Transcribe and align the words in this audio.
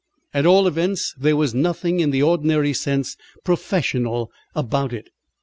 At 0.33 0.47
all 0.47 0.65
events, 0.65 1.13
there 1.19 1.35
was 1.37 1.53
nothing 1.53 1.99
in 1.99 2.09
the 2.09 2.23
ordinary 2.23 2.73
sense 2.73 3.15
"professional" 3.45 4.31
about 4.55 4.93
it. 4.93 5.09